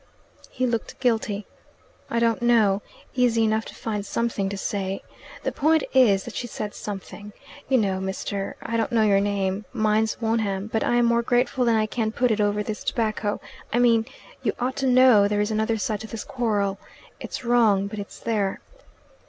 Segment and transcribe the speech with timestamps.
[0.49, 1.45] He looked guilty.
[2.09, 2.81] "I don't know.
[3.13, 5.03] Easy enough to find something to say.
[5.43, 7.33] The point is that she said something.
[7.69, 8.55] You know, Mr.
[8.63, 12.31] I don't know your name, mine's Wonham, but I'm more grateful than I can put
[12.31, 13.39] it over this tobacco.
[13.71, 14.07] I mean,
[14.41, 16.79] you ought to know there is another side to this quarrel.
[17.19, 18.59] It's wrong, but it's there."